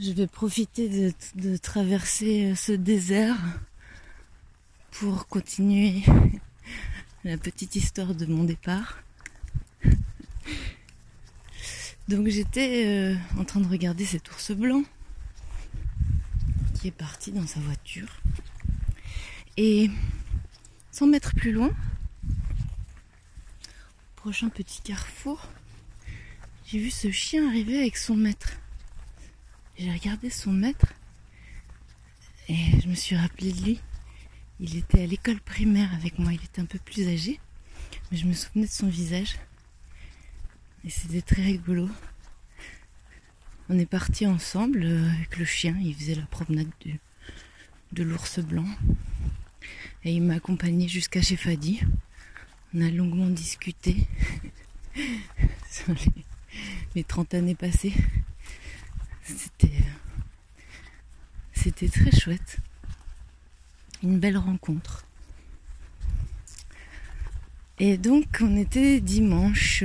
Je 0.00 0.12
vais 0.12 0.28
profiter 0.28 1.12
de, 1.34 1.56
traverser 1.56 2.54
ce 2.54 2.70
désert 2.70 3.36
pour 4.92 5.26
continuer 5.26 6.04
la 7.24 7.36
petite 7.36 7.74
histoire 7.74 8.14
de 8.14 8.24
mon 8.26 8.44
départ. 8.44 9.02
Donc 12.06 12.28
j'étais 12.28 12.86
euh, 12.86 13.40
en 13.40 13.44
train 13.44 13.58
de 13.58 13.66
regarder 13.66 14.04
cet 14.04 14.30
ours 14.30 14.52
blanc 14.52 14.84
qui 16.74 16.86
est 16.86 16.92
parti 16.92 17.32
dans 17.32 17.46
sa 17.48 17.58
voiture. 17.58 18.20
Et 19.56 19.90
100 20.92 21.08
mètres 21.08 21.34
plus 21.34 21.50
loin, 21.50 21.72
prochain 24.14 24.48
petit 24.48 24.80
carrefour, 24.80 25.48
j'ai 26.66 26.78
vu 26.78 26.92
ce 26.92 27.10
chien 27.10 27.48
arriver 27.48 27.80
avec 27.80 27.96
son 27.96 28.14
maître. 28.14 28.52
J'ai 29.78 29.92
regardé 29.92 30.28
son 30.28 30.52
maître 30.52 30.92
et 32.48 32.80
je 32.82 32.88
me 32.88 32.94
suis 32.96 33.14
rappelé 33.14 33.52
de 33.52 33.62
lui. 33.62 33.80
Il 34.58 34.76
était 34.76 35.02
à 35.02 35.06
l'école 35.06 35.40
primaire 35.40 35.94
avec 35.94 36.18
moi, 36.18 36.32
il 36.32 36.42
était 36.42 36.60
un 36.60 36.64
peu 36.64 36.80
plus 36.80 37.08
âgé, 37.08 37.38
mais 38.10 38.18
je 38.18 38.26
me 38.26 38.32
souvenais 38.32 38.66
de 38.66 38.72
son 38.72 38.88
visage. 38.88 39.38
Et 40.84 40.90
c'était 40.90 41.22
très 41.22 41.42
rigolo. 41.42 41.88
On 43.68 43.78
est 43.78 43.86
parti 43.86 44.26
ensemble 44.26 44.82
euh, 44.82 45.10
avec 45.12 45.36
le 45.36 45.44
chien, 45.44 45.76
il 45.80 45.94
faisait 45.94 46.16
la 46.16 46.26
promenade 46.26 46.70
de 47.92 48.02
l'ours 48.02 48.40
blanc. 48.40 48.66
Et 50.04 50.12
il 50.12 50.22
m'a 50.22 50.34
accompagné 50.34 50.88
jusqu'à 50.88 51.22
chez 51.22 51.36
Fadi. 51.36 51.82
On 52.74 52.80
a 52.80 52.90
longuement 52.90 53.28
discuté 53.28 54.08
sur 55.70 55.94
les, 56.96 57.04
30 57.04 57.34
années 57.34 57.54
passées. 57.54 57.94
C'était, 59.36 59.84
c'était 61.52 61.88
très 61.90 62.10
chouette. 62.10 62.58
Une 64.02 64.18
belle 64.18 64.38
rencontre. 64.38 65.04
Et 67.78 67.98
donc 67.98 68.38
on 68.40 68.56
était 68.56 69.00
dimanche 69.00 69.84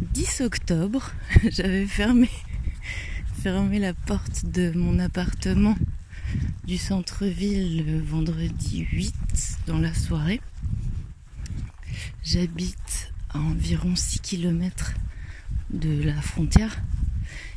10 0.00 0.40
euh, 0.40 0.46
octobre. 0.46 1.12
J'avais 1.50 1.86
fermé, 1.86 2.30
fermé 3.42 3.78
la 3.78 3.92
porte 3.92 4.46
de 4.46 4.72
mon 4.72 4.98
appartement 4.98 5.76
du 6.64 6.78
centre-ville 6.78 7.84
le 7.84 8.00
vendredi 8.00 8.86
8 8.92 9.14
dans 9.66 9.78
la 9.78 9.92
soirée. 9.92 10.40
J'habite 12.22 13.12
à 13.28 13.40
environ 13.40 13.94
6 13.94 14.20
km 14.20 14.94
de 15.70 16.02
la 16.02 16.20
frontière. 16.22 16.82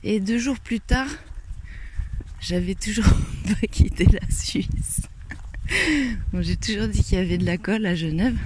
Et 0.08 0.20
deux 0.20 0.38
jours 0.38 0.59
plus 0.59 0.80
tard, 0.80 1.08
j'avais 2.39 2.75
toujours 2.75 3.06
pas 3.48 3.67
quitté 3.67 4.06
la 4.06 4.30
Suisse. 4.30 5.02
J'ai 6.31 6.58
toujours 6.58 6.88
dit 6.88 7.03
qu'il 7.03 7.17
y 7.17 7.22
avait 7.22 7.39
de 7.39 7.45
la 7.45 7.58
colle 7.58 7.88
à 7.88 7.95
Genève. 7.95 8.38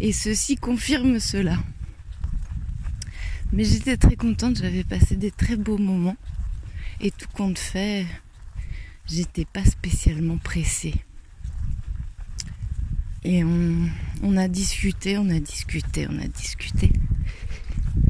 Et 0.00 0.12
ceci 0.12 0.56
confirme 0.56 1.20
cela. 1.20 1.56
Mais 3.52 3.62
j'étais 3.62 3.96
très 3.96 4.16
contente, 4.16 4.56
j'avais 4.56 4.82
passé 4.82 5.14
des 5.14 5.30
très 5.30 5.54
beaux 5.54 5.78
moments. 5.78 6.16
Et 7.00 7.12
tout 7.12 7.28
compte 7.32 7.60
fait, 7.60 8.04
j'étais 9.06 9.44
pas 9.44 9.64
spécialement 9.64 10.36
pressée. 10.36 10.94
Et 13.22 13.44
on, 13.44 14.36
a 14.36 14.48
discuté, 14.48 15.16
on 15.16 15.30
a 15.30 15.38
discuté, 15.38 16.08
on 16.10 16.18
a 16.18 16.26
discuté. 16.26 16.90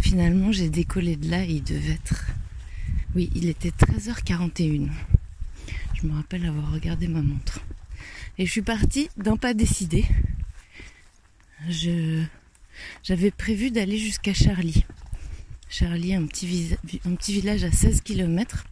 Finalement, 0.00 0.52
j'ai 0.52 0.70
décollé 0.70 1.16
de 1.16 1.28
là 1.28 1.44
il 1.44 1.62
devait 1.62 1.92
être. 1.92 2.24
Oui, 3.16 3.30
il 3.34 3.48
était 3.48 3.70
13h41. 3.70 4.90
Je 5.94 6.06
me 6.06 6.12
rappelle 6.12 6.44
avoir 6.44 6.70
regardé 6.70 7.08
ma 7.08 7.22
montre. 7.22 7.60
Et 8.36 8.44
je 8.44 8.50
suis 8.50 8.60
partie 8.60 9.08
d'un 9.16 9.38
pas 9.38 9.54
décidé. 9.54 10.04
J'avais 13.02 13.30
prévu 13.30 13.70
d'aller 13.70 13.96
jusqu'à 13.96 14.34
Charlie. 14.34 14.84
Charlie, 15.70 16.14
un 16.14 16.26
petit, 16.26 16.76
un 17.06 17.14
petit 17.14 17.32
village 17.32 17.64
à 17.64 17.72
16 17.72 18.02
km 18.02 18.66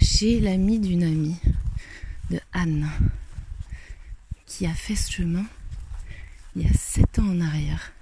chez 0.00 0.38
l'ami 0.38 0.78
d'une 0.78 1.02
amie 1.02 1.38
de 2.30 2.38
Anne 2.52 2.88
qui 4.46 4.66
a 4.66 4.74
fait 4.74 4.94
ce 4.94 5.10
chemin 5.10 5.46
il 6.54 6.62
y 6.62 6.70
a 6.70 6.72
sept 6.74 7.18
ans 7.18 7.26
en 7.26 7.40
arrière 7.40 7.92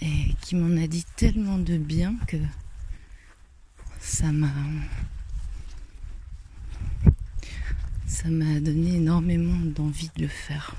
et 0.00 0.34
qui 0.40 0.56
m'en 0.56 0.82
a 0.82 0.88
dit 0.88 1.04
tellement 1.16 1.58
de 1.58 1.76
bien 1.76 2.16
que 2.26 2.38
ça 4.00 4.32
m'a 4.32 4.52
ça 8.06 8.28
m'a 8.28 8.60
donné 8.60 8.96
énormément 8.96 9.58
d'envie 9.60 10.10
de 10.16 10.22
le 10.22 10.28
faire. 10.28 10.74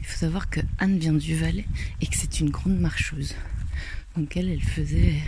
Il 0.00 0.06
faut 0.06 0.18
savoir 0.18 0.48
que 0.50 0.60
Anne 0.78 0.98
vient 0.98 1.12
du 1.12 1.36
Valais 1.36 1.66
et 2.00 2.06
que 2.06 2.16
c'est 2.16 2.40
une 2.40 2.50
grande 2.50 2.78
marcheuse. 2.78 3.34
Donc 4.16 4.36
elle, 4.36 4.50
elle 4.50 4.62
faisait 4.62 5.22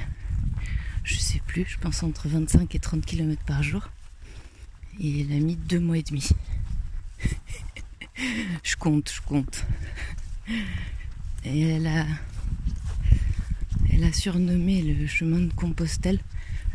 je 1.08 1.16
sais 1.16 1.40
plus, 1.46 1.64
je 1.66 1.78
pense 1.78 2.02
entre 2.02 2.28
25 2.28 2.74
et 2.74 2.78
30 2.78 3.04
km 3.04 3.42
par 3.44 3.62
jour. 3.62 3.88
Et 5.00 5.22
elle 5.22 5.32
a 5.32 5.40
mis 5.40 5.56
deux 5.56 5.80
mois 5.80 5.96
et 5.96 6.02
demi. 6.02 6.28
je 8.62 8.76
compte, 8.76 9.10
je 9.10 9.22
compte. 9.22 9.64
Et 11.44 11.62
elle 11.62 11.86
a, 11.86 12.04
elle 13.98 14.04
a 14.04 14.12
surnommé 14.12 14.80
le 14.80 15.08
chemin 15.08 15.40
de 15.40 15.52
Compostelle 15.52 16.20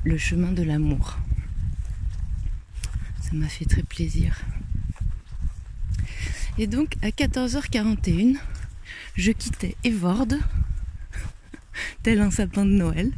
le 0.03 0.17
chemin 0.17 0.51
de 0.51 0.61
l'amour. 0.61 1.17
Ça 3.21 3.29
m'a 3.31 3.47
fait 3.47 3.63
très 3.63 3.83
plaisir. 3.83 4.41
Et 6.57 6.67
donc 6.67 6.95
à 7.01 7.11
14h41, 7.11 8.35
je 9.15 9.31
quittais 9.31 9.77
Evorde, 9.85 10.37
tel 12.03 12.19
un 12.19 12.29
sapin 12.29 12.65
de 12.65 12.71
Noël, 12.71 13.11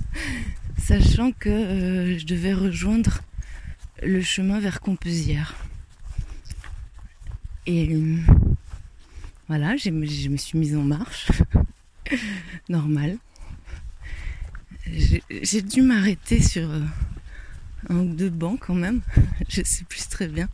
sachant 0.78 1.30
que 1.32 1.50
euh, 1.50 2.18
je 2.18 2.24
devais 2.24 2.54
rejoindre 2.54 3.20
le 4.02 4.22
chemin 4.22 4.60
vers 4.60 4.80
Compusière. 4.80 5.54
Et 7.66 7.94
euh, 7.94 8.16
voilà, 9.46 9.76
je 9.76 9.90
me 9.90 10.36
suis 10.38 10.58
mise 10.58 10.74
en 10.74 10.84
marche. 10.84 11.30
Normal. 12.68 13.18
J'ai 15.42 15.62
dû 15.62 15.82
m'arrêter 15.82 16.40
sur 16.40 16.70
euh, 16.70 16.80
un 17.88 17.96
ou 17.96 18.14
deux 18.14 18.30
bancs 18.30 18.60
quand 18.60 18.74
même. 18.74 19.00
Je 19.48 19.62
sais 19.64 19.84
plus 19.84 20.08
très 20.08 20.28
bien. 20.28 20.48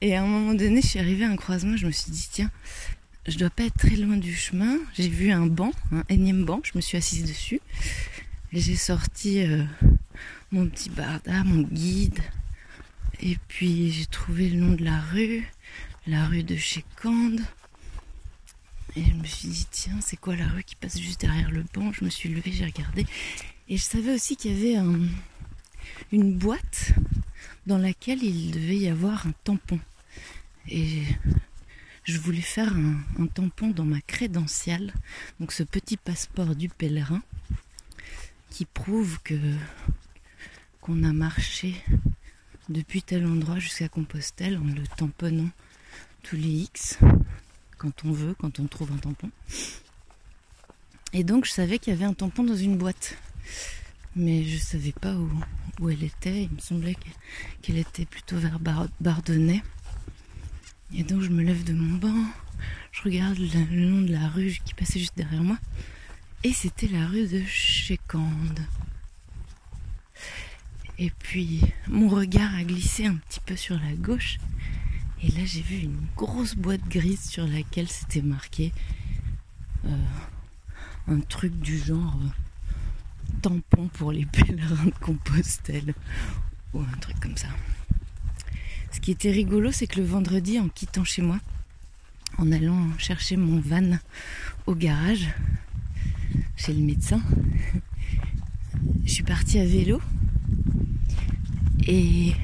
Et 0.00 0.14
à 0.14 0.22
un 0.22 0.26
moment 0.26 0.52
donné, 0.52 0.82
je 0.82 0.86
suis 0.86 0.98
arrivée 0.98 1.24
à 1.24 1.30
un 1.30 1.36
croisement, 1.36 1.78
je 1.78 1.86
me 1.86 1.90
suis 1.90 2.10
dit, 2.10 2.28
tiens, 2.30 2.50
je 3.26 3.38
dois 3.38 3.48
pas 3.48 3.64
être 3.64 3.78
très 3.78 3.96
loin 3.96 4.18
du 4.18 4.34
chemin. 4.34 4.76
J'ai 4.92 5.08
vu 5.08 5.30
un 5.30 5.46
banc, 5.46 5.72
un 5.92 6.02
énième 6.10 6.44
banc, 6.44 6.60
je 6.62 6.72
me 6.74 6.82
suis 6.82 6.98
assise 6.98 7.24
dessus. 7.24 7.62
J'ai 8.52 8.76
sorti 8.76 9.42
euh, 9.42 9.64
mon 10.52 10.68
petit 10.68 10.90
barda, 10.90 11.42
mon 11.44 11.62
guide. 11.62 12.20
Et 13.20 13.38
puis 13.48 13.92
j'ai 13.92 14.04
trouvé 14.04 14.50
le 14.50 14.60
nom 14.60 14.74
de 14.74 14.84
la 14.84 15.00
rue, 15.00 15.50
la 16.06 16.26
rue 16.26 16.42
de 16.42 16.56
chez. 16.56 16.84
Et 18.96 19.04
je 19.04 19.12
me 19.14 19.24
suis 19.24 19.48
dit, 19.48 19.66
tiens, 19.70 19.98
c'est 20.00 20.16
quoi 20.16 20.36
la 20.36 20.46
rue 20.46 20.62
qui 20.62 20.76
passe 20.76 20.98
juste 20.98 21.20
derrière 21.20 21.50
le 21.50 21.64
banc? 21.74 21.92
Je 21.92 22.04
me 22.04 22.10
suis 22.10 22.28
levée, 22.28 22.52
j'ai 22.52 22.64
regardé. 22.64 23.06
Et 23.68 23.76
je 23.76 23.82
savais 23.82 24.14
aussi 24.14 24.36
qu'il 24.36 24.52
y 24.52 24.76
avait 24.76 24.86
une 26.12 26.36
boîte 26.36 26.92
dans 27.66 27.78
laquelle 27.78 28.22
il 28.22 28.52
devait 28.52 28.76
y 28.76 28.88
avoir 28.88 29.26
un 29.26 29.32
tampon. 29.42 29.80
Et 30.68 31.02
je 32.04 32.18
voulais 32.18 32.40
faire 32.40 32.74
un, 32.76 33.26
tampon 33.26 33.70
dans 33.70 33.84
ma 33.84 34.00
crédentiale, 34.00 34.92
donc 35.40 35.52
ce 35.52 35.62
petit 35.62 35.96
passeport 35.96 36.54
du 36.54 36.68
pèlerin 36.68 37.22
qui 38.50 38.66
prouve 38.66 39.18
que 39.22 39.34
qu'on 40.80 41.02
a 41.02 41.12
marché 41.14 41.74
depuis 42.68 43.02
tel 43.02 43.26
endroit 43.26 43.58
jusqu'à 43.58 43.88
Compostelle 43.88 44.58
en 44.58 44.64
le 44.64 44.86
tamponnant 44.98 45.48
tous 46.24 46.36
les 46.36 46.48
X 46.48 46.98
quand 47.76 48.04
on 48.04 48.12
veut, 48.12 48.34
quand 48.38 48.58
on 48.58 48.66
trouve 48.66 48.90
un 48.92 48.96
tampon. 48.96 49.30
Et 51.12 51.22
donc 51.22 51.44
je 51.44 51.52
savais 51.52 51.78
qu'il 51.78 51.92
y 51.92 51.96
avait 51.96 52.06
un 52.06 52.14
tampon 52.14 52.42
dans 52.42 52.56
une 52.56 52.76
boîte. 52.78 53.16
Mais 54.16 54.44
je 54.44 54.58
savais 54.58 54.92
pas 54.92 55.14
où, 55.14 55.90
elle 55.90 56.02
était. 56.02 56.44
Il 56.44 56.50
me 56.50 56.60
semblait 56.60 56.96
qu'elle 57.62 57.76
était 57.76 58.06
plutôt 58.06 58.36
vers 58.36 58.58
Bardonnay. 59.00 59.62
Et 60.94 61.02
donc 61.02 61.20
je 61.20 61.28
me 61.28 61.42
lève 61.42 61.64
de 61.64 61.72
mon 61.72 61.98
banc, 61.98 62.24
je 62.92 63.02
regarde 63.02 63.36
le, 63.38 63.86
nom 63.86 64.02
de 64.02 64.12
la 64.12 64.28
rue 64.28 64.58
qui 64.64 64.74
passait 64.74 65.00
juste 65.00 65.16
derrière 65.16 65.42
moi. 65.42 65.58
Et 66.42 66.52
c'était 66.52 66.88
la 66.88 67.06
rue 67.06 67.26
de 67.26 67.42
Chécande. 67.46 68.60
Et 70.98 71.10
puis 71.10 71.60
mon 71.88 72.08
regard 72.08 72.54
a 72.54 72.62
glissé 72.62 73.06
un 73.06 73.16
petit 73.16 73.40
peu 73.40 73.56
sur 73.56 73.74
la 73.74 73.92
gauche. 73.94 74.38
Et 75.24 75.28
là 75.28 75.44
j'ai 75.46 75.62
vu 75.62 75.76
une 75.76 76.06
grosse 76.16 76.54
boîte 76.54 76.86
grise 76.86 77.30
sur 77.30 77.46
laquelle 77.46 77.88
c'était 77.88 78.20
marqué 78.20 78.72
un 81.06 81.20
truc 81.20 81.58
du 81.60 81.78
genre 81.78 82.18
tampon 83.40 83.88
pour 83.88 84.12
les 84.12 84.26
pèlerins 84.32 84.84
de 84.84 84.98
Compostelle 85.00 85.94
ou 86.74 86.80
un 86.80 86.98
truc 87.00 87.18
comme 87.20 87.36
ça. 87.38 87.48
Ce 88.92 89.00
qui 89.00 89.10
était 89.12 89.30
rigolo, 89.30 89.72
c'est 89.72 89.86
que 89.86 89.98
le 89.98 90.06
vendredi, 90.06 90.60
en 90.60 90.68
quittant 90.68 91.04
chez 91.04 91.22
moi, 91.22 91.38
en 92.38 92.52
allant 92.52 92.90
chercher 92.98 93.36
mon 93.36 93.60
van 93.60 93.98
au 94.66 94.74
garage, 94.74 95.28
chez 96.56 96.74
le 96.74 96.80
médecin, 96.80 97.22
je 99.04 99.12
suis 99.12 99.24
partie 99.24 99.58
à 99.58 99.64
vélo 99.64 100.00
et 101.86 102.34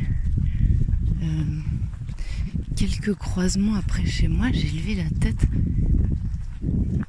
euh, 1.23 1.61
quelques 2.81 3.13
croisements 3.13 3.75
après 3.75 4.07
chez 4.07 4.27
moi, 4.27 4.49
j'ai 4.55 4.71
levé 4.71 4.95
la 4.95 5.11
tête 5.21 5.45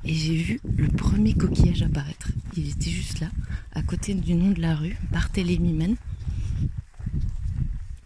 et 0.04 0.14
j'ai 0.14 0.36
vu 0.36 0.60
le 0.76 0.90
premier 0.90 1.34
coquillage 1.34 1.82
apparaître. 1.82 2.28
Il 2.58 2.70
était 2.70 2.90
juste 2.90 3.22
là, 3.22 3.30
à 3.72 3.82
côté 3.82 4.14
du 4.14 4.34
nom 4.34 4.52
de 4.52 4.60
la 4.60 4.76
rue, 4.76 4.98
Barthélemy 5.14 5.72
Men. 5.72 5.96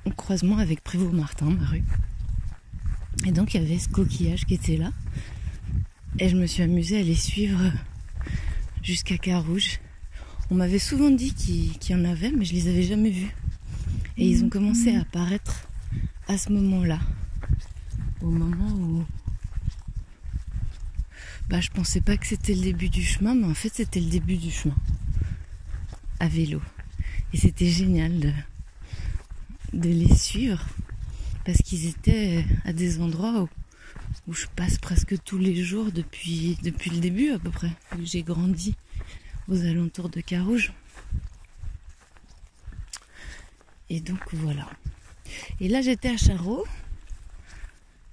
Au 0.05 0.11
croisement 0.11 0.59
avec 0.59 0.83
Prévost-Martin, 0.83 1.49
ma 1.49 1.65
rue. 1.65 1.83
Et 3.25 3.31
donc 3.31 3.55
il 3.55 3.63
y 3.63 3.65
avait 3.65 3.79
ce 3.79 3.89
coquillage 3.89 4.45
qui 4.45 4.53
était 4.53 4.77
là. 4.77 4.91
Et 6.19 6.29
je 6.29 6.37
me 6.37 6.45
suis 6.45 6.61
amusée 6.61 6.99
à 6.99 7.03
les 7.03 7.15
suivre 7.15 7.71
jusqu'à 8.83 9.17
Carouge. 9.17 9.79
On 10.51 10.55
m'avait 10.55 10.77
souvent 10.77 11.09
dit 11.09 11.33
qu'il 11.33 11.71
y 11.89 11.95
en 11.95 12.05
avait, 12.05 12.29
mais 12.29 12.45
je 12.45 12.53
les 12.53 12.67
avais 12.67 12.83
jamais 12.83 13.09
vus. 13.09 13.35
Et 14.19 14.29
ils 14.29 14.43
ont 14.43 14.49
commencé 14.49 14.95
à 14.95 15.01
apparaître 15.01 15.67
à 16.27 16.37
ce 16.37 16.51
moment-là. 16.51 16.99
Au 18.21 18.29
moment 18.29 18.71
où. 18.71 19.05
Bah, 21.49 21.61
je 21.61 21.69
pensais 21.69 22.01
pas 22.01 22.17
que 22.17 22.25
c'était 22.25 22.55
le 22.55 22.61
début 22.61 22.89
du 22.89 23.03
chemin, 23.03 23.35
mais 23.35 23.45
en 23.45 23.53
fait, 23.53 23.71
c'était 23.73 23.99
le 23.99 24.09
début 24.09 24.37
du 24.37 24.51
chemin. 24.51 24.75
À 26.19 26.27
vélo. 26.27 26.61
Et 27.33 27.37
c'était 27.37 27.69
génial 27.69 28.19
de, 29.73 29.89
les 29.89 30.13
suivre. 30.15 30.65
Parce 31.43 31.59
qu'ils 31.59 31.87
étaient 31.87 32.45
à 32.63 32.73
des 32.73 32.99
endroits 32.99 33.43
où, 33.43 33.49
où, 34.27 34.33
je 34.33 34.47
passe 34.55 34.79
presque 34.79 35.21
tous 35.23 35.37
les 35.37 35.63
jours 35.63 35.91
depuis, 35.91 36.57
depuis 36.63 36.89
le 36.89 36.99
début 36.99 37.31
à 37.31 37.37
peu 37.37 37.51
près. 37.51 37.71
J'ai 38.03 38.23
grandi 38.23 38.75
aux 39.47 39.61
alentours 39.63 40.09
de 40.09 40.21
Carouge. 40.21 40.73
Et 43.89 43.99
donc 43.99 44.19
voilà. 44.33 44.67
Et 45.59 45.67
là 45.67 45.81
j'étais 45.81 46.09
à 46.09 46.17
Charot 46.17 46.65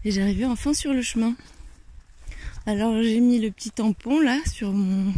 et 0.04 0.10
j'arrivais 0.10 0.44
enfin 0.44 0.74
sur 0.74 0.92
le 0.92 1.02
chemin. 1.02 1.34
Alors 2.66 3.02
j'ai 3.02 3.20
mis 3.20 3.40
le 3.40 3.50
petit 3.50 3.70
tampon 3.70 4.20
là 4.20 4.38
sur 4.46 4.72
mon 4.72 5.12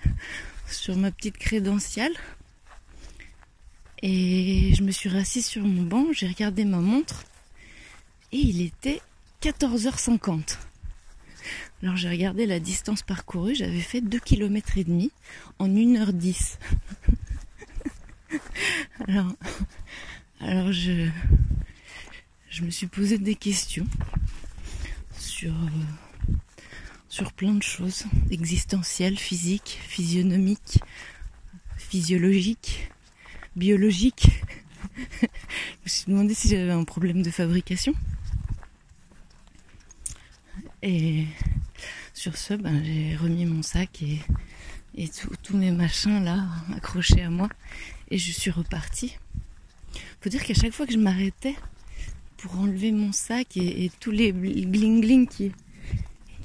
sur 0.68 0.96
ma 0.96 1.10
petite 1.10 1.38
crédentiale. 1.38 2.12
Et 4.02 4.72
je 4.74 4.82
me 4.82 4.90
suis 4.90 5.08
rassise 5.08 5.46
sur 5.46 5.64
mon 5.64 5.82
banc, 5.82 6.06
j'ai 6.12 6.28
regardé 6.28 6.64
ma 6.64 6.78
montre 6.78 7.24
et 8.30 8.38
il 8.38 8.60
était 8.60 9.00
14h50. 9.42 10.58
Alors 11.82 11.96
j'ai 11.96 12.08
regardé 12.08 12.46
la 12.46 12.60
distance 12.60 13.02
parcourue, 13.02 13.54
j'avais 13.54 13.80
fait 13.80 14.00
2 14.00 14.18
km 14.18 14.78
et 14.78 14.84
demi 14.84 15.10
en 15.58 15.68
1h10. 15.68 16.58
alors 19.08 19.32
alors 20.40 20.72
je, 20.72 21.08
je 22.56 22.64
me 22.64 22.70
suis 22.70 22.86
posé 22.86 23.18
des 23.18 23.34
questions 23.34 23.86
sur, 25.18 25.52
euh, 25.52 26.32
sur 27.06 27.30
plein 27.34 27.52
de 27.52 27.62
choses 27.62 28.04
existentielles, 28.30 29.18
physiques, 29.18 29.78
physionomiques, 29.86 30.78
physiologiques, 31.76 32.90
biologiques. 33.56 34.28
je 34.96 35.26
me 35.84 35.88
suis 35.88 36.04
demandé 36.06 36.32
si 36.32 36.48
j'avais 36.48 36.70
un 36.70 36.84
problème 36.84 37.20
de 37.20 37.30
fabrication. 37.30 37.92
Et 40.80 41.26
sur 42.14 42.38
ce, 42.38 42.54
ben, 42.54 42.82
j'ai 42.82 43.16
remis 43.16 43.44
mon 43.44 43.62
sac 43.62 44.02
et, 44.02 44.20
et 44.94 45.10
tous 45.42 45.58
mes 45.58 45.72
machins 45.72 46.24
là 46.24 46.46
accrochés 46.74 47.20
à 47.20 47.28
moi 47.28 47.50
et 48.10 48.16
je 48.16 48.32
suis 48.32 48.50
repartie 48.50 49.18
faut 50.22 50.30
dire 50.30 50.44
qu'à 50.44 50.54
chaque 50.54 50.72
fois 50.72 50.86
que 50.86 50.92
je 50.92 50.98
m'arrêtais 50.98 51.54
pour 52.36 52.58
enlever 52.58 52.92
mon 52.92 53.12
sac 53.12 53.56
et, 53.56 53.90
tous 54.00 54.10
les 54.10 54.32
bling 54.32 55.28
qui, 55.28 55.52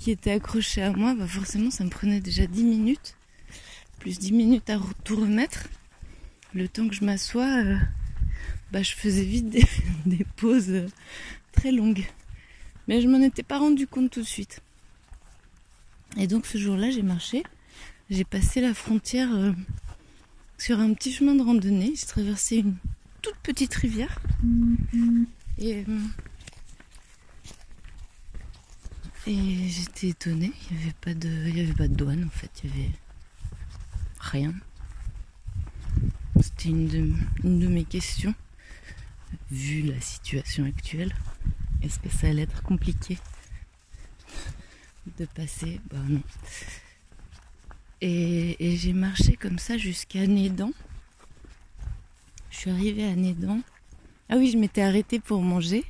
étaient 0.08 0.32
accrochés 0.32 0.82
à 0.82 0.92
moi, 0.92 1.14
bah 1.14 1.28
forcément 1.28 1.70
ça 1.70 1.84
me 1.84 1.90
prenait 1.90 2.22
déjà 2.22 2.48
10 2.48 2.64
minutes, 2.64 3.16
plus 4.00 4.18
10 4.20 4.32
minutes 4.32 4.70
à 4.70 4.80
tout 5.04 5.16
remettre. 5.16 5.68
Le 6.54 6.68
temps 6.68 6.88
que 6.88 6.96
je 6.96 7.06
m'assois, 7.06 7.64
euh, 7.64 7.78
bah 8.72 8.82
je 8.82 8.94
faisais 8.94 9.24
vite 9.24 9.50
des, 10.06 10.26
pauses 10.36 10.70
euh, 10.70 10.88
très 11.52 11.72
longues. 11.72 12.06
Mais 12.88 13.00
je 13.00 13.08
m'en 13.08 13.22
étais 13.22 13.44
pas 13.44 13.60
rendu 13.60 13.88
compte 13.88 14.10
tout 14.10 14.22
de 14.22 14.28
suite. 14.28 14.62
Et 16.18 16.28
donc 16.28 16.46
ce 16.46 16.58
jour-là, 16.58 16.90
j'ai 16.90 17.04
marché, 17.04 17.44
j'ai 18.10 18.26
passé 18.26 18.60
la 18.60 18.74
frontière 18.74 19.34
euh, 19.34 19.52
sur 20.58 20.80
un 20.80 20.94
petit 20.94 21.14
chemin 21.14 21.36
de 21.36 21.42
randonnée, 21.42 21.94
j'ai 21.96 22.06
traversé 22.06 22.58
une, 22.58 22.76
toute 23.22 23.38
petite 23.38 23.74
rivière. 23.76 24.20
Euh, 24.96 25.24
et 25.58 25.86
j'étais 29.70 30.10
étonnée, 30.10 30.52
il 30.70 30.78
n'y 30.78 30.84
avait, 30.84 30.94
pas 30.94 31.14
de, 31.14 31.50
avait 31.50 31.74
pas 31.74 31.88
de 31.88 31.96
douane 31.96 32.26
en 32.26 32.30
fait, 32.30 32.52
il 32.64 32.70
y 32.70 32.74
avait 32.74 32.92
rien. 34.20 34.54
C'était 36.42 36.70
une 36.70 36.88
de, 36.88 37.68
mes 37.68 37.84
questions, 37.84 38.34
vu 39.52 39.84
la 39.84 40.00
situation 40.02 40.66
actuelle. 40.66 41.14
Est-ce 41.84 42.00
que 42.00 42.10
ça 42.10 42.28
allait 42.28 42.44
être 42.44 42.64
compliqué 42.64 43.18
de 45.18 45.26
passer? 45.26 45.80
Bah 45.92 45.98
non. 46.08 46.22
Et, 48.02 48.56
et 48.60 48.78
j'ai 48.78 48.94
marché 48.94 49.36
comme 49.36 49.60
ça 49.60 49.78
jusqu'à 49.78 50.26
Nédan. 50.26 50.72
Je 52.50 52.58
suis 52.58 52.72
arrivée 52.72 53.06
à 53.06 53.16
Nédan. 53.16 53.62
Ah 54.34 54.38
oui, 54.38 54.50
je 54.50 54.58
m'étais 54.58 54.82
arrêtée 54.82 55.20
pour 55.20 55.42
manger. 55.42 55.84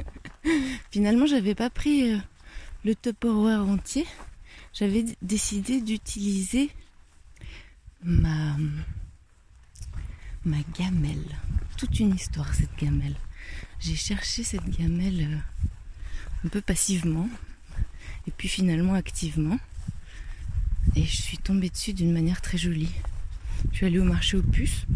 Finalement, 0.90 1.26
j'avais 1.26 1.54
pas 1.54 1.68
pris 1.68 2.14
euh, 2.14 2.18
le 2.82 2.94
Tupperware 2.94 3.60
entier. 3.68 4.06
J'avais 4.72 5.04
décidé 5.20 5.82
d'utiliser 5.82 6.70
ma 8.02 8.56
ma 10.46 10.56
gamelle. 10.78 11.26
Toute 11.76 12.00
une 12.00 12.14
histoire 12.14 12.54
cette 12.54 12.74
gamelle. 12.78 13.16
J'ai 13.80 13.96
cherché 13.96 14.44
cette 14.44 14.66
gamelle 14.78 15.28
euh, 15.34 16.46
un 16.46 16.48
peu 16.48 16.62
passivement 16.62 17.28
et 18.26 18.30
puis 18.30 18.48
finalement 18.48 18.94
activement. 18.94 19.58
Et 20.96 21.04
je 21.04 21.20
suis 21.20 21.36
tombée 21.36 21.68
dessus 21.68 21.92
d'une 21.92 22.14
manière 22.14 22.40
très 22.40 22.56
jolie. 22.56 22.94
Je 23.72 23.76
suis 23.76 23.86
allée 23.86 23.98
au 23.98 24.04
marché 24.04 24.38
aux 24.38 24.42
puces 24.42 24.86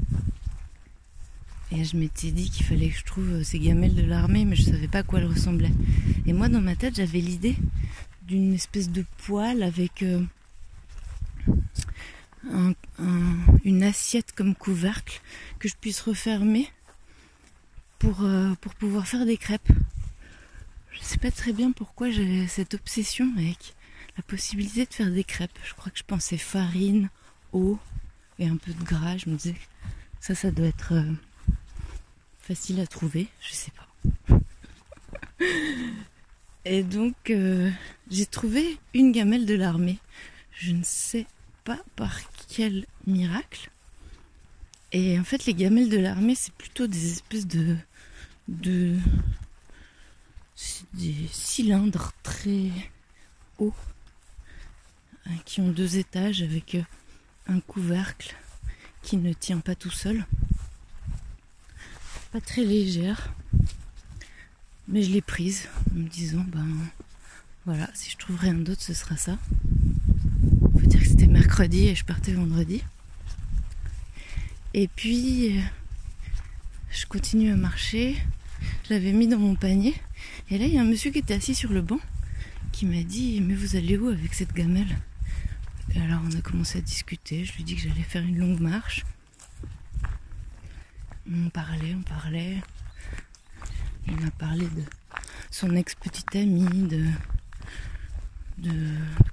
et 1.71 1.85
je 1.85 1.97
m'étais 1.97 2.31
dit 2.31 2.51
qu'il 2.51 2.65
fallait 2.65 2.89
que 2.89 2.99
je 2.99 3.05
trouve 3.05 3.29
euh, 3.29 3.43
ces 3.43 3.59
gamelles 3.59 3.95
de 3.95 4.03
l'armée, 4.03 4.45
mais 4.45 4.57
je 4.57 4.63
savais 4.63 4.89
pas 4.89 4.99
à 4.99 5.03
quoi 5.03 5.19
elles 5.19 5.27
ressemblaient. 5.27 5.73
Et 6.27 6.33
moi, 6.33 6.49
dans 6.49 6.63
ma 6.63 6.77
tête, 6.77 6.97
j'avais 6.97 7.21
l'idée 7.21 7.57
d'une 8.27 8.55
espèce 8.55 8.91
de 8.91 9.05
poêle 9.27 9.63
avec 9.63 10.03
euh, 10.03 10.25
une 13.65 13.83
assiette 13.83 14.33
comme 14.33 14.55
couvercle 14.55 15.21
que 15.59 15.69
je 15.69 15.75
puisse 15.77 16.01
refermer 16.01 16.71
pour, 17.99 18.23
euh, 18.23 18.55
pour 18.61 18.75
pouvoir 18.75 19.07
faire 19.07 19.27
des 19.27 19.37
crêpes. 19.37 19.71
Je 20.93 21.01
sais 21.03 21.19
pas 21.19 21.31
très 21.31 21.53
bien 21.53 21.73
pourquoi 21.73 22.11
j'ai 22.11 22.47
cette 22.49 22.75
obsession 22.75 23.31
avec 23.37 23.75
la 24.17 24.23
possibilité 24.23 24.87
de 24.87 24.95
faire 24.95 25.11
des 25.11 25.25
crêpes. 25.25 25.59
Je 25.65 25.75
crois 25.75 25.93
que 25.93 25.99
je 25.99 26.05
pensais 26.05 26.39
farine, 26.39 27.11
eau 27.53 27.79
et 28.39 28.49
un 28.49 28.57
peu 28.57 28.73
de 28.73 28.83
gras. 28.83 29.19
Je 29.19 29.29
me 29.29 29.37
disais, 29.37 29.55
ça, 30.21 30.35
ça 30.35 30.51
doit 30.51 30.67
être 30.67 30.95
facile 32.49 32.81
à 32.81 32.87
trouver, 32.87 33.29
je 33.43 33.53
sais 33.53 33.73
pas. 33.73 34.39
Et 36.65 36.83
donc 36.83 37.29
euh, 37.29 37.71
j'ai 38.11 38.25
trouvé 38.25 38.79
une 38.95 39.13
gamelle 39.13 39.45
de 39.45 39.55
l'armée. 39.55 39.99
Je 40.53 40.73
ne 40.73 40.83
sais 40.83 41.27
pas 41.65 41.79
par 41.95 42.19
quel 42.49 42.87
miracle. 43.07 43.71
Et 44.93 45.19
en 45.19 45.25
fait 45.25 45.45
les 45.45 45.53
gamelles 45.53 45.91
de 45.91 45.99
l'armée 45.99 46.35
c'est 46.35 46.55
plutôt 46.55 46.87
des 46.87 47.13
espèces 47.13 47.47
de 47.47 47.77
de 48.49 48.97
des 50.95 51.29
cylindres 51.31 52.13
très 52.23 52.71
hauts 53.59 53.75
hein, 55.27 55.37
qui 55.45 55.61
ont 55.61 55.69
deux 55.69 55.99
étages 55.99 56.41
avec 56.41 56.79
un 57.47 57.61
couvercle 57.61 58.35
qui 59.03 59.19
ne 59.19 59.35
tient 59.35 59.61
pas 59.61 59.75
tout 59.75 59.91
seul 59.91 60.25
très 62.41 62.65
légère. 62.65 63.33
Mais 64.89 65.03
je 65.03 65.11
l'ai 65.11 65.21
prise 65.21 65.69
en 65.91 65.99
me 65.99 66.09
disant, 66.09 66.45
ben 66.49 66.67
voilà, 67.67 67.91
si 67.95 68.11
je 68.11 68.17
trouve 68.17 68.37
rien 68.37 68.55
d'autre, 68.55 68.83
ce 68.83 68.95
sera 68.95 69.17
ça. 69.17 69.39
Faut 70.73 70.87
dire 70.87 71.01
que 71.01 71.07
c'était 71.07 71.27
mercredi 71.27 71.89
et 71.89 71.95
je 71.95 72.05
partais 72.05 72.33
vendredi. 72.33 72.83
Et 74.75 74.89
puis, 74.89 75.61
je 76.91 77.07
continue 77.07 77.53
à 77.53 77.57
marcher. 77.57 78.17
Je 78.85 78.95
l'avais 78.95 79.13
mis 79.13 79.29
dans 79.29 79.39
mon 79.39 79.55
panier. 79.55 79.95
Et 80.51 80.59
là, 80.59 80.65
il 80.67 80.75
y 80.75 80.79
a 80.79 80.83
un 80.83 80.87
monsieur 80.87 81.11
qui 81.11 81.19
était 81.19 81.35
assis 81.35 81.55
sur 81.55 81.73
le 81.73 81.83
banc 81.83 82.01
qui 82.73 82.87
m'a 82.87 83.03
dit 83.03 83.41
Mais 83.41 83.55
vous 83.55 83.77
allez 83.77 83.99
où 83.99 84.09
avec 84.09 84.35
cette 84.35 84.55
gamelle? 84.55 84.99
Et 85.95 86.01
alors, 86.01 86.21
on 86.25 86.37
a 86.37 86.41
commencé 86.41 86.79
à 86.79 86.81
discuter. 86.81 87.45
Je 87.45 87.53
lui 87.55 87.63
ai 87.63 87.65
dit 87.65 87.75
que 87.77 87.83
j'allais 87.83 88.03
faire 88.03 88.23
une 88.23 88.39
longue 88.39 88.61
marche. 88.61 89.05
On 91.31 91.51
parlait, 91.51 91.95
on 91.95 92.03
parlait. 92.03 92.57
Il 94.07 94.17
m'a 94.17 94.31
parlé 94.31 94.65
de 94.65 94.83
son 95.51 95.77
ex-petite 95.77 96.35
amie, 96.37 96.89
de, 96.89 97.05
de, 98.57 98.73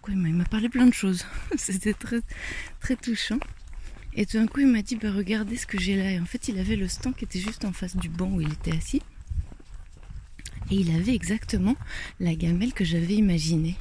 quoi 0.02 0.14
il 0.14 0.20
m'a 0.20 0.44
parlé 0.44 0.68
plein 0.68 0.88
de 0.88 0.94
choses. 0.94 1.26
C'était 1.58 1.94
très, 1.94 2.20
très 2.82 2.98
touchant. 2.98 3.40
Et 4.14 4.26
tout 4.26 4.38
d'un 4.38 4.48
coup, 4.48 4.60
il 4.60 4.68
m'a 4.68 4.82
dit 4.82 4.98
bah, 4.98 5.12
Regardez 5.12 5.56
ce 5.56 5.66
que 5.66 5.80
j'ai 5.80 5.96
là. 5.96 6.12
Et 6.12 6.20
en 6.20 6.26
fait, 6.26 6.50
il 6.50 6.60
avait 6.60 6.76
le 6.76 6.90
stand 6.90 7.16
qui 7.16 7.24
était 7.24 7.40
juste 7.40 7.64
en 7.64 7.72
face 7.72 7.96
du 7.96 8.10
banc 8.10 8.30
où 8.30 8.42
il 8.42 8.52
était 8.52 8.76
assis. 8.76 9.02
Et 10.70 10.76
il 10.76 10.94
avait 10.96 11.16
exactement 11.16 11.78
la 12.20 12.36
gamelle 12.36 12.74
que 12.74 12.84
j'avais 12.84 13.16
imaginée. 13.16 13.78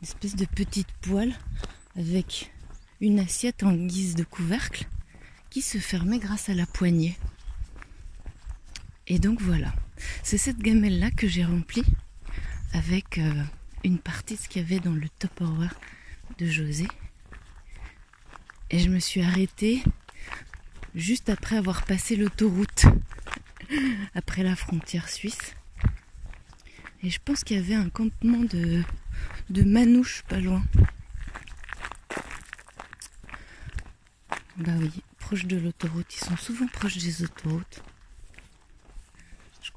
Une 0.00 0.08
espèce 0.08 0.36
de 0.36 0.44
petite 0.44 0.92
poêle 1.00 1.34
avec 1.96 2.52
une 3.00 3.18
assiette 3.18 3.64
en 3.64 3.72
guise 3.72 4.14
de 4.14 4.24
couvercle 4.24 4.86
qui 5.50 5.62
se 5.62 5.78
fermait 5.78 6.18
grâce 6.18 6.48
à 6.48 6.54
la 6.54 6.66
poignée. 6.66 7.16
Et 9.10 9.18
donc 9.18 9.40
voilà, 9.40 9.74
c'est 10.22 10.38
cette 10.38 10.58
gamelle-là 10.58 11.10
que 11.10 11.26
j'ai 11.26 11.44
remplie 11.44 11.84
avec 12.72 13.18
euh, 13.18 13.42
une 13.82 13.98
partie 13.98 14.36
de 14.36 14.40
ce 14.40 14.48
qu'il 14.48 14.62
y 14.62 14.64
avait 14.64 14.78
dans 14.78 14.92
le 14.92 15.08
Tupperware 15.18 15.74
de 16.38 16.46
José. 16.46 16.86
Et 18.70 18.78
je 18.78 18.88
me 18.88 19.00
suis 19.00 19.20
arrêtée 19.20 19.82
juste 20.94 21.28
après 21.28 21.56
avoir 21.56 21.84
passé 21.86 22.14
l'autoroute, 22.14 22.84
après 24.14 24.44
la 24.44 24.54
frontière 24.54 25.08
suisse. 25.08 25.56
Et 27.02 27.10
je 27.10 27.18
pense 27.24 27.42
qu'il 27.42 27.56
y 27.56 27.60
avait 27.60 27.74
un 27.74 27.88
campement 27.88 28.44
de, 28.44 28.84
de 29.50 29.62
manouches 29.64 30.22
pas 30.28 30.38
loin. 30.38 30.62
Bah 34.56 34.74
oui, 34.78 35.02
proche 35.18 35.46
de 35.46 35.56
l'autoroute. 35.56 36.14
Ils 36.14 36.24
sont 36.26 36.36
souvent 36.36 36.68
proches 36.68 36.98
des 36.98 37.24
autoroutes. 37.24 37.82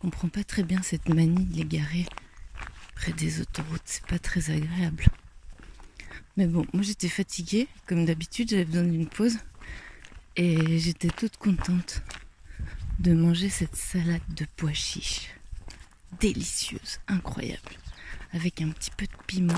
Comprends 0.03 0.27
pas 0.27 0.43
très 0.43 0.63
bien 0.63 0.81
cette 0.81 1.07
manie 1.07 1.45
de 1.45 1.63
les 1.63 2.05
près 2.93 3.13
des 3.13 3.39
autoroutes. 3.39 3.81
C'est 3.85 4.05
pas 4.05 4.19
très 4.19 4.51
agréable. 4.51 5.05
Mais 6.35 6.45
bon, 6.45 6.65
moi 6.73 6.83
j'étais 6.83 7.07
fatiguée, 7.07 7.69
comme 7.87 8.03
d'habitude, 8.03 8.49
j'avais 8.49 8.65
besoin 8.65 8.83
d'une 8.83 9.07
pause. 9.07 9.37
Et 10.35 10.77
j'étais 10.77 11.07
toute 11.07 11.37
contente 11.37 12.01
de 12.99 13.13
manger 13.13 13.47
cette 13.47 13.77
salade 13.77 14.19
de 14.35 14.45
pois 14.57 14.73
chiches. 14.73 15.29
Délicieuse, 16.19 16.99
incroyable. 17.07 17.77
Avec 18.33 18.61
un 18.61 18.71
petit 18.71 18.91
peu 18.91 19.05
de 19.05 19.23
piment. 19.25 19.53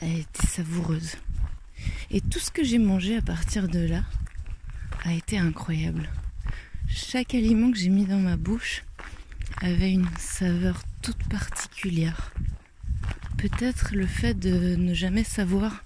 Elle 0.00 0.20
était 0.20 0.46
savoureuse. 0.46 1.16
Et 2.12 2.20
tout 2.20 2.38
ce 2.38 2.52
que 2.52 2.62
j'ai 2.62 2.78
mangé 2.78 3.16
à 3.16 3.22
partir 3.22 3.66
de 3.68 3.80
là 3.80 4.04
a 5.02 5.12
été 5.12 5.38
incroyable. 5.38 6.08
Chaque 6.94 7.34
aliment 7.34 7.70
que 7.70 7.78
j'ai 7.78 7.88
mis 7.88 8.06
dans 8.06 8.18
ma 8.18 8.36
bouche 8.36 8.84
avait 9.60 9.92
une 9.92 10.08
saveur 10.18 10.82
toute 11.02 11.22
particulière 11.28 12.32
peut-être 13.42 13.96
le 13.96 14.06
fait 14.06 14.34
de 14.34 14.76
ne 14.76 14.94
jamais 14.94 15.24
savoir 15.24 15.82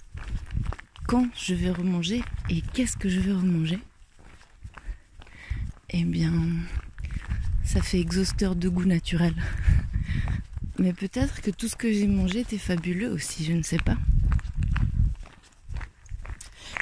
quand 1.07 1.27
je 1.35 1.55
vais 1.55 1.71
remanger 1.71 2.21
et 2.51 2.61
qu'est-ce 2.61 2.95
que 2.95 3.09
je 3.09 3.19
vais 3.19 3.31
remanger. 3.31 3.79
Eh 5.89 6.03
bien, 6.03 6.31
ça 7.63 7.81
fait 7.81 7.99
exhausteur 7.99 8.55
de 8.55 8.69
goût 8.69 8.85
naturel. 8.85 9.33
Mais 10.77 10.93
peut-être 10.93 11.41
que 11.41 11.49
tout 11.49 11.67
ce 11.67 11.75
que 11.75 11.91
j'ai 11.91 12.05
mangé 12.05 12.41
était 12.41 12.59
fabuleux 12.59 13.09
aussi, 13.09 13.43
je 13.43 13.53
ne 13.53 13.63
sais 13.63 13.79
pas. 13.79 13.97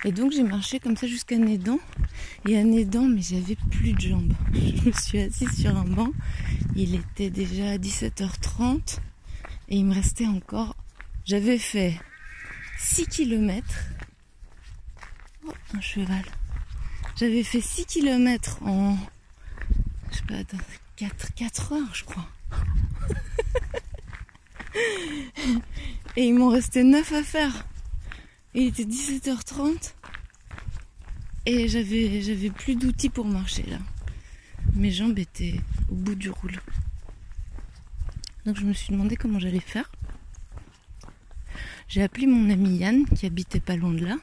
Et 0.04 0.12
donc 0.12 0.34
j'ai 0.34 0.44
marché 0.44 0.82
comme 0.82 0.98
ça 0.98 1.08
jusqu'à 1.08 1.38
Nédan. 1.38 1.80
Et 2.48 2.58
à 2.58 2.64
Nédan, 2.64 3.08
mais 3.08 3.24
j'avais 3.24 3.58
plus 3.72 3.94
de 3.94 4.02
jambes. 4.02 4.34
Je 4.54 4.88
me 4.88 4.92
suis 4.92 5.20
assise 5.20 5.60
sur 5.60 5.76
un 5.76 5.84
banc. 5.84 6.12
Il 6.76 6.94
était 6.94 7.32
déjà 7.32 7.78
17h30. 7.78 9.00
Et 9.70 9.78
il 9.78 9.86
me 9.86 9.96
restait 9.96 10.28
encore. 10.28 10.76
J'avais 11.26 11.58
fait 11.58 12.00
6 12.78 13.08
km. 13.08 13.66
Oh, 15.48 15.54
un 15.74 15.82
cheval. 15.82 16.24
J'avais 17.16 17.44
fait 17.44 17.62
6 17.62 17.86
km 17.86 18.62
en. 18.62 18.96
Je 20.12 20.18
sais 20.18 20.24
pas, 20.28 20.44
4, 20.98 21.34
4 21.34 21.74
heures, 21.74 21.96
je 21.96 22.04
crois. 22.04 22.28
Et 26.16 26.28
il 26.28 26.36
m'en 26.36 26.50
restait 26.50 26.84
9 26.84 27.12
à 27.12 27.24
faire. 27.24 27.66
Il 28.54 28.68
était 28.68 28.84
17h30. 28.84 29.94
Et 31.46 31.68
j'avais, 31.68 32.22
j'avais 32.22 32.50
plus 32.50 32.76
d'outils 32.76 33.10
pour 33.10 33.26
marcher 33.26 33.64
là. 33.64 33.78
Mes 34.74 34.92
jambes 34.92 35.20
étaient 35.20 35.60
au 35.90 35.96
bout 35.96 36.16
du 36.16 36.30
roule. 36.30 36.60
Donc 38.46 38.58
je 38.58 38.66
me 38.66 38.74
suis 38.74 38.92
demandé 38.92 39.16
comment 39.16 39.40
j'allais 39.40 39.60
faire. 39.60 39.92
J'ai 41.88 42.02
appelé 42.02 42.26
mon 42.26 42.50
ami 42.50 42.78
Yann 42.78 43.06
qui 43.06 43.26
habitait 43.26 43.60
pas 43.60 43.76
loin 43.76 43.94
de 43.94 44.06
là. 44.06 44.18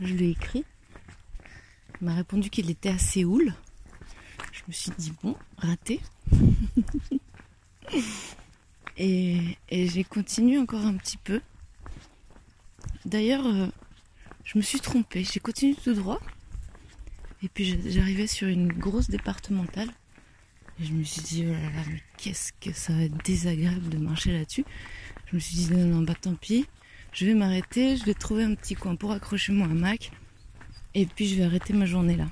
Je 0.00 0.12
lui 0.12 0.26
ai 0.26 0.30
écrit. 0.30 0.64
Il 2.00 2.06
m'a 2.06 2.14
répondu 2.14 2.50
qu'il 2.50 2.68
était 2.68 2.90
à 2.90 2.98
Séoul. 2.98 3.54
Je 4.52 4.62
me 4.68 4.72
suis 4.72 4.92
dit 4.98 5.12
bon, 5.22 5.36
raté. 5.56 6.00
et, 8.98 9.56
j'ai 9.70 10.04
continué 10.04 10.58
encore 10.58 10.84
un 10.84 10.96
petit 10.96 11.16
peu. 11.16 11.40
D'ailleurs, 13.04 13.46
euh, 13.46 13.68
je 14.46 14.56
me 14.56 14.62
suis 14.62 14.80
trompée. 14.80 15.24
J'ai 15.24 15.40
continué 15.40 15.74
tout 15.74 15.92
droit. 15.92 16.20
Et 17.42 17.48
puis 17.48 17.78
j'arrivais 17.86 18.26
sur 18.26 18.48
une 18.48 18.68
grosse 18.68 19.10
départementale. 19.10 19.90
Et 20.80 20.84
je 20.84 20.92
me 20.92 21.02
suis 21.02 21.22
dit, 21.22 21.44
oh 21.46 21.52
là 21.52 21.60
là, 21.60 21.82
mais 21.90 22.02
qu'est-ce 22.16 22.52
que 22.60 22.72
ça 22.72 22.92
va 22.92 23.02
être 23.02 23.24
désagréable 23.24 23.88
de 23.88 23.98
marcher 23.98 24.32
là-dessus. 24.32 24.64
Je 25.26 25.36
me 25.36 25.40
suis 25.40 25.56
dit, 25.56 25.72
non, 25.72 25.86
non, 25.86 26.02
bah 26.02 26.14
tant 26.20 26.34
pis, 26.34 26.66
je 27.12 27.26
vais 27.26 27.34
m'arrêter, 27.34 27.96
je 27.96 28.04
vais 28.04 28.14
trouver 28.14 28.44
un 28.44 28.54
petit 28.54 28.74
coin 28.74 28.94
pour 28.94 29.12
accrocher 29.12 29.52
mon 29.52 29.64
hamac. 29.64 30.12
Et 30.94 31.06
puis 31.06 31.26
je 31.28 31.36
vais 31.36 31.44
arrêter 31.44 31.72
ma 31.72 31.84
journée 31.84 32.16
là. 32.16 32.26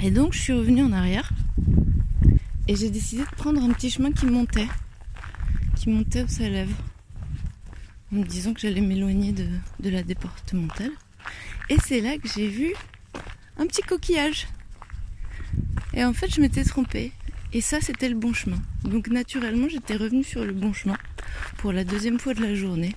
Et 0.00 0.10
donc 0.10 0.32
je 0.32 0.40
suis 0.40 0.52
revenue 0.52 0.82
en 0.82 0.92
arrière. 0.92 1.30
Et 2.68 2.74
j'ai 2.74 2.90
décidé 2.90 3.22
de 3.22 3.36
prendre 3.36 3.62
un 3.62 3.72
petit 3.72 3.90
chemin 3.90 4.12
qui 4.12 4.26
montait. 4.26 4.68
Qui 5.76 5.88
montait 5.90 6.22
au 6.22 6.28
Salève. 6.28 6.74
Me 8.16 8.24
disant 8.24 8.54
que 8.54 8.60
j'allais 8.60 8.80
m'éloigner 8.80 9.32
de, 9.32 9.90
la 9.90 10.02
départementale. 10.02 10.90
Et 11.68 11.76
c'est 11.84 12.00
là 12.00 12.16
que 12.16 12.26
j'ai 12.26 12.48
vu 12.48 12.72
un 13.58 13.66
petit 13.66 13.82
coquillage. 13.82 14.46
Et 15.92 16.02
en 16.02 16.14
fait, 16.14 16.34
je 16.34 16.40
m'étais 16.40 16.64
trompée. 16.64 17.12
Et 17.52 17.60
ça, 17.60 17.82
c'était 17.82 18.08
le 18.08 18.14
bon 18.14 18.32
chemin. 18.32 18.56
Donc 18.84 19.08
naturellement, 19.08 19.68
j'étais 19.68 19.96
revenue 19.96 20.24
sur 20.24 20.46
le 20.46 20.54
bon 20.54 20.72
chemin 20.72 20.96
pour 21.58 21.74
la 21.74 21.84
deuxième 21.84 22.18
fois 22.18 22.32
de 22.32 22.40
la 22.40 22.54
journée. 22.54 22.96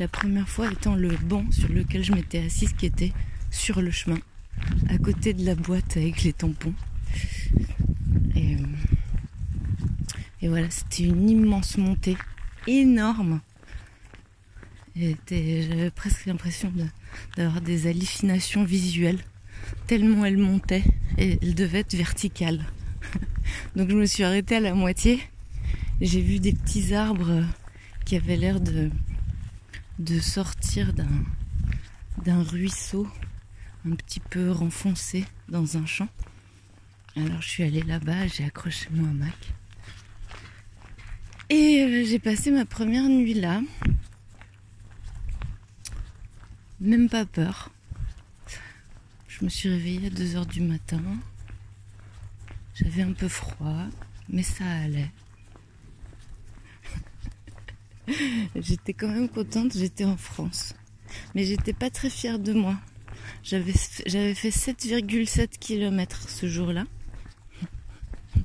La 0.00 0.08
première 0.08 0.48
fois 0.48 0.72
étant 0.72 0.96
le 0.96 1.10
banc 1.10 1.44
sur 1.52 1.68
lequel 1.68 2.02
je 2.02 2.12
m'étais 2.12 2.44
assise 2.44 2.72
qui 2.72 2.86
était 2.86 3.12
sur 3.52 3.80
le 3.80 3.92
chemin, 3.92 4.18
à 4.88 4.98
côté 4.98 5.34
de 5.34 5.46
la 5.46 5.54
boîte 5.54 5.96
avec 5.96 6.24
les 6.24 6.32
tampons. 6.32 6.74
Et, 8.34 8.56
euh, 8.56 8.66
et 10.40 10.48
voilà, 10.48 10.68
c'était 10.68 11.04
une 11.04 11.30
immense 11.30 11.78
montée, 11.78 12.16
énorme. 12.66 13.40
J'avais 14.94 15.90
presque 15.90 16.26
l'impression 16.26 16.72
d'avoir 17.36 17.60
des 17.60 17.86
hallucinations 17.86 18.64
visuelles, 18.64 19.20
tellement 19.86 20.24
elle 20.24 20.36
montait, 20.36 20.84
et 21.18 21.38
elle 21.40 21.54
devait 21.54 21.80
être 21.80 21.94
verticale. 21.94 22.66
Donc 23.76 23.90
je 23.90 23.96
me 23.96 24.06
suis 24.06 24.22
arrêtée 24.22 24.56
à 24.56 24.60
la 24.60 24.74
moitié. 24.74 25.20
J'ai 26.00 26.20
vu 26.20 26.40
des 26.40 26.52
petits 26.52 26.94
arbres 26.94 27.44
qui 28.04 28.16
avaient 28.16 28.36
l'air 28.36 28.60
de, 28.60 28.90
de 29.98 30.20
sortir 30.20 30.92
d'un, 30.92 31.24
d'un 32.24 32.42
ruisseau 32.42 33.06
un 33.86 33.94
petit 33.94 34.20
peu 34.20 34.50
renfoncé 34.50 35.24
dans 35.48 35.76
un 35.76 35.86
champ. 35.86 36.08
Alors 37.16 37.42
je 37.42 37.48
suis 37.48 37.62
allée 37.62 37.82
là-bas, 37.82 38.26
j'ai 38.26 38.44
accroché 38.44 38.88
mon 38.90 39.08
hamac. 39.08 39.54
Et 41.50 41.82
euh, 41.82 42.04
j'ai 42.06 42.18
passé 42.18 42.50
ma 42.50 42.64
première 42.64 43.08
nuit 43.08 43.34
là. 43.34 43.60
Même 46.82 47.08
pas 47.08 47.24
peur. 47.24 47.70
Je 49.28 49.44
me 49.44 49.48
suis 49.48 49.68
réveillée 49.68 50.08
à 50.08 50.10
2h 50.10 50.48
du 50.48 50.62
matin. 50.62 51.00
J'avais 52.74 53.02
un 53.02 53.12
peu 53.12 53.28
froid, 53.28 53.84
mais 54.28 54.42
ça 54.42 54.64
allait. 54.66 55.12
j'étais 58.56 58.94
quand 58.94 59.06
même 59.06 59.28
contente, 59.28 59.74
j'étais 59.76 60.04
en 60.04 60.16
France. 60.16 60.74
Mais 61.36 61.44
j'étais 61.44 61.72
pas 61.72 61.88
très 61.88 62.10
fière 62.10 62.40
de 62.40 62.52
moi. 62.52 62.76
J'avais, 63.44 63.74
fait 63.74 64.50
7,7 64.50 65.58
km 65.60 66.28
ce 66.28 66.48
jour-là. 66.48 66.84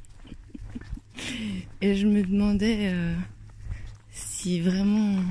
Et 1.81 1.95
je 1.95 2.05
me 2.05 2.21
demandais 2.21 2.91
euh, 2.93 3.15
si 4.11 4.61
vraiment 4.61 5.23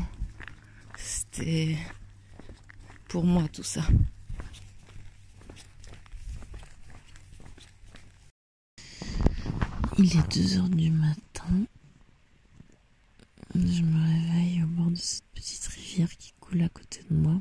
c'était 0.97 1.77
pour 3.09 3.25
moi 3.25 3.49
tout 3.49 3.63
ça. 3.63 3.83
Il 9.99 10.17
est 10.17 10.35
2 10.35 10.59
heures 10.59 10.69
du 10.69 10.91
matin. 10.91 11.65
Je 13.55 13.83
me 13.83 14.03
réveille 14.03 14.63
au 14.63 14.67
bord 14.67 14.91
de 14.91 14.97
cette 14.97 15.25
petite 15.35 15.67
rivière 15.69 16.15
qui 16.19 16.35
coule 16.39 16.63
à 16.63 16.69
côté 16.69 17.03
de 17.11 17.17
moi. 17.17 17.41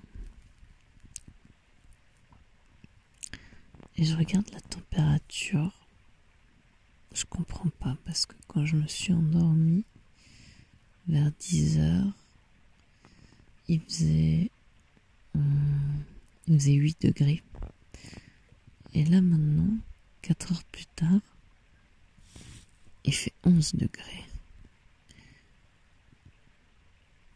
Et 3.98 4.06
je 4.06 4.16
regarde 4.16 4.50
la 4.54 4.62
température. 4.62 5.88
Je 7.14 7.26
comprends 7.26 7.70
pas 7.80 7.98
parce 8.06 8.26
que 8.26 8.36
quand 8.48 8.66
je 8.66 8.78
me 8.78 8.88
suis 8.88 9.14
endormie 9.14 9.86
vers 11.08 11.32
10 11.40 11.80
heures, 11.80 12.14
il 13.68 13.82
faisait, 13.82 14.52
il 16.48 16.60
faisait 16.60 16.74
8 16.74 17.02
degrés. 17.02 17.44
Et 18.94 19.04
là 19.06 19.22
maintenant, 19.22 19.78
4 20.22 20.52
heures 20.54 20.64
plus 20.66 20.86
tard, 20.96 21.22
il 23.04 23.14
fait 23.14 23.34
11 23.44 23.76
degrés. 23.76 24.26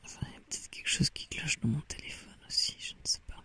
Enfin, 0.05 0.25
il 0.29 0.33
y 0.33 0.37
a 0.37 0.39
peut-être 0.39 0.69
quelque 0.69 0.89
chose 0.89 1.09
qui 1.09 1.27
cloche 1.27 1.59
dans 1.59 1.69
mon 1.69 1.81
téléphone 1.81 2.33
aussi, 2.47 2.75
je 2.79 2.93
ne 2.93 2.99
sais 3.03 3.19
pas. 3.27 3.43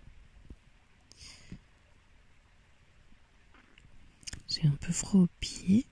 J'ai 4.49 4.67
un 4.67 4.77
peu 4.77 4.93
froid 4.93 5.23
aux 5.23 5.29
pieds, 5.41 5.87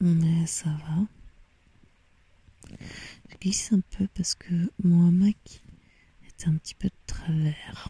mais 0.00 0.46
ça 0.46 0.70
va. 0.70 1.06
Je 3.30 3.36
glisse 3.36 3.72
un 3.72 3.80
peu 3.80 4.08
parce 4.14 4.34
que 4.34 4.70
mon 4.82 5.08
hamac 5.08 5.62
petit 6.54 6.74
peu 6.74 6.88
de 6.88 6.94
travers. 7.06 7.88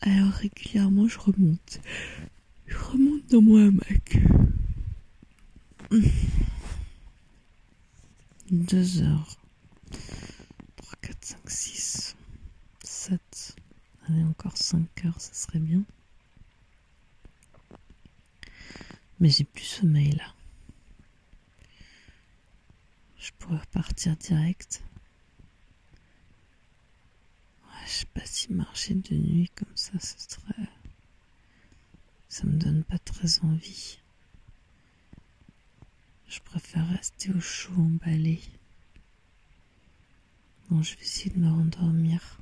Alors 0.00 0.32
régulièrement 0.32 1.08
je 1.08 1.18
remonte. 1.18 1.80
Je 2.66 2.76
remonte 2.76 3.26
dans 3.28 3.42
mon 3.42 3.68
hamac. 3.68 4.18
Deux 8.50 9.02
heures. 9.02 9.36
3, 10.76 10.92
4, 11.00 11.24
5, 11.24 11.50
6, 11.50 12.16
7. 12.82 13.56
Allez, 14.08 14.22
encore 14.24 14.56
5 14.56 14.86
heures, 15.04 15.20
ça 15.20 15.34
serait 15.34 15.58
bien. 15.58 15.82
Mais 19.18 19.30
j'ai 19.30 19.44
plus 19.44 19.64
sommeil 19.64 20.12
là. 20.12 20.34
Je 23.18 23.30
pourrais 23.38 23.58
repartir 23.58 24.16
direct. 24.16 24.82
Je 27.86 27.90
sais 27.90 28.06
pas 28.06 28.24
si 28.24 28.52
marcher 28.52 28.94
de 28.94 29.14
nuit 29.14 29.50
comme 29.54 29.76
ça, 29.76 29.92
ce 30.00 30.18
serait. 30.18 30.68
Ça 32.28 32.44
me 32.44 32.58
donne 32.58 32.82
pas 32.82 32.98
très 32.98 33.38
envie. 33.44 33.98
Je 36.28 36.40
préfère 36.40 36.88
rester 36.88 37.30
au 37.30 37.40
chaud 37.40 37.72
emballé. 37.78 38.40
Bon, 40.68 40.82
je 40.82 40.96
vais 40.96 41.02
essayer 41.02 41.30
de 41.30 41.38
me 41.38 41.48
rendormir. 41.48 42.38